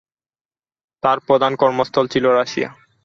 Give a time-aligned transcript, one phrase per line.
[1.03, 2.69] তাঁর প্রধান কর্মস্থল ছিল রাশিয়া।